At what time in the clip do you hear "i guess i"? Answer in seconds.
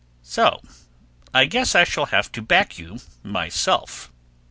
1.31-1.83